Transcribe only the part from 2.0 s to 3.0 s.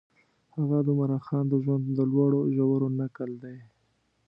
لوړو ژورو